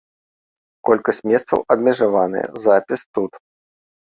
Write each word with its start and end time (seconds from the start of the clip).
Колькасць 0.87 1.21
месцаў 1.31 1.59
абмежаваная, 1.75 2.45
запіс 2.67 3.01
тут. 3.19 3.31